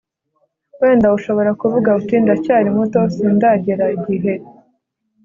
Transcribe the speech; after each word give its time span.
Wenda 0.81 1.07
ushobora 1.17 1.51
kuvuga 1.61 1.89
uti 1.99 2.15
ndacyari 2.23 2.67
muto 2.75 2.99
sindagera 3.15 3.85
igihe 3.97 4.33